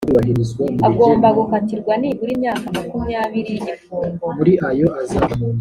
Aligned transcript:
agomba 0.87 1.27
gukatirwa 1.37 1.93
nibura 2.01 2.31
imyaka 2.37 2.65
makumyabiri 2.77 3.51
y’igifungo 3.55 4.25